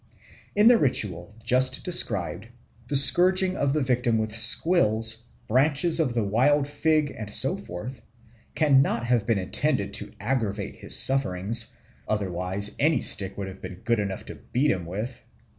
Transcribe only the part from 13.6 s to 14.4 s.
been good enough to